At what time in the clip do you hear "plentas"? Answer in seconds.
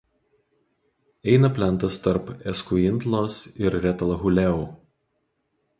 1.57-1.99